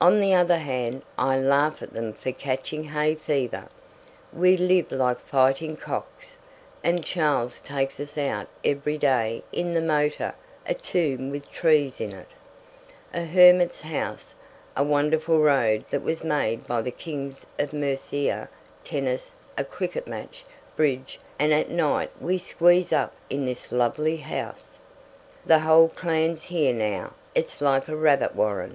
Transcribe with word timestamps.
On 0.00 0.20
the 0.20 0.34
other 0.34 0.56
hand, 0.58 1.02
I 1.16 1.38
laugh 1.38 1.80
at 1.80 1.92
them 1.92 2.12
for 2.12 2.32
catching 2.32 2.82
hay 2.82 3.14
fever. 3.14 3.68
We 4.32 4.56
live 4.56 4.90
like 4.90 5.20
fighting 5.24 5.76
cocks, 5.76 6.38
and 6.82 7.04
Charles 7.04 7.60
takes 7.60 8.00
us 8.00 8.18
out 8.18 8.48
every 8.64 8.98
day 8.98 9.44
in 9.52 9.72
the 9.74 9.80
motor 9.80 10.34
a 10.66 10.74
tomb 10.74 11.30
with 11.30 11.52
trees 11.52 12.00
in 12.00 12.12
it, 12.12 12.26
a 13.14 13.22
hermit's 13.24 13.82
house, 13.82 14.34
a 14.76 14.82
wonderful 14.82 15.38
road 15.38 15.84
that 15.90 16.02
was 16.02 16.24
made 16.24 16.66
by 16.66 16.82
the 16.82 16.90
Kings 16.90 17.46
of 17.56 17.72
Mercia 17.72 18.48
tennis 18.82 19.30
a 19.56 19.62
cricket 19.62 20.08
match 20.08 20.42
bridge 20.74 21.20
and 21.38 21.52
at 21.54 21.70
night 21.70 22.10
we 22.20 22.38
squeeze 22.38 22.92
up 22.92 23.14
in 23.30 23.44
this 23.44 23.70
lovely 23.70 24.16
house. 24.16 24.80
The 25.46 25.60
whole 25.60 25.88
clan's 25.90 26.42
here 26.42 26.74
now 26.74 27.12
it's 27.36 27.60
like 27.60 27.86
a 27.86 27.94
rabbit 27.94 28.34
warren. 28.34 28.74